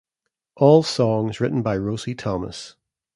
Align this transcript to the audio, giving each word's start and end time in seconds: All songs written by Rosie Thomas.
All 0.55 0.81
songs 0.81 1.39
written 1.39 1.61
by 1.61 1.77
Rosie 1.77 2.15
Thomas. 2.15 2.75